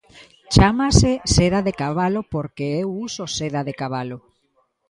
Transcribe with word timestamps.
Chámase 0.53 1.11
Seda 1.33 1.59
de 1.67 1.73
Cabalo 1.81 2.21
porque 2.33 2.65
eu 2.81 2.87
uso 3.07 3.23
seda 3.37 3.61
de 3.67 3.73
cabalo. 3.81 4.17